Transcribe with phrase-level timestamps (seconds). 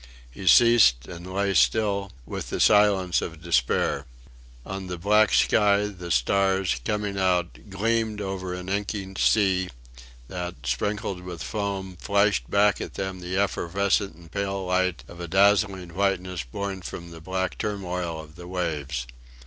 [0.31, 4.07] He ceased and lay still with the silence of despair.
[4.65, 9.69] On the black sky the stars, coming out, gleamed over an inky sea
[10.27, 15.27] that, speckled with foam, flashed back at them the evanescent and pale light of a
[15.27, 19.05] dazzling whiteness born from the black turmoil of the waves.